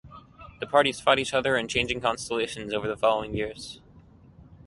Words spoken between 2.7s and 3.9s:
over the following years.